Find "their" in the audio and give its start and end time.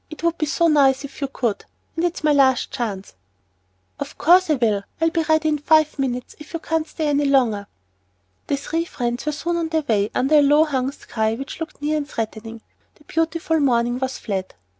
9.69-9.83